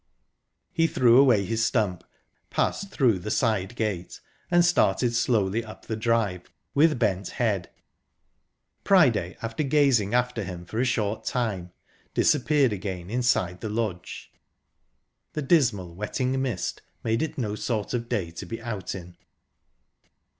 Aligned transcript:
He 0.71 0.87
threw 0.87 1.19
away 1.19 1.45
his 1.45 1.63
stump, 1.63 2.03
passed 2.49 2.89
through 2.89 3.19
the 3.19 3.29
side 3.29 3.75
gate, 3.75 4.19
and 4.49 4.65
started 4.65 5.13
slowly 5.13 5.63
up 5.63 5.85
the 5.85 5.95
drive, 5.95 6.51
with 6.73 6.97
bent 6.97 7.29
head. 7.29 7.69
Priday, 8.83 9.37
after 9.43 9.61
gazing 9.61 10.15
after 10.15 10.43
him 10.43 10.65
for 10.65 10.79
a 10.79 10.85
short 10.85 11.23
time, 11.23 11.71
disappeared 12.15 12.73
again 12.73 13.11
inside 13.11 13.61
the 13.61 13.69
lodge. 13.69 14.31
The 15.33 15.43
dismal, 15.43 15.93
wetting 15.93 16.41
mist 16.41 16.81
made 17.03 17.21
it 17.21 17.37
no 17.37 17.53
sort 17.53 17.93
of 17.93 18.09
day 18.09 18.31
to 18.31 18.45
be 18.47 18.59
out 18.59 18.95
in. 18.95 19.15